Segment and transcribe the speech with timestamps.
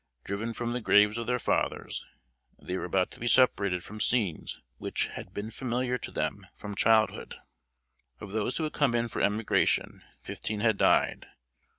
[0.23, 2.07] Driven from the graves of their fathers,
[2.57, 6.73] they were about to be separated from scenes which had been familiar to them from
[6.73, 7.35] childhood.
[8.19, 11.27] Of those who had come in for emigration, fifteen had died.